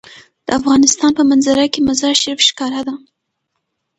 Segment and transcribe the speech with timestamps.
[0.45, 2.95] د افغانستان په منظره کې مزارشریف ښکاره ده.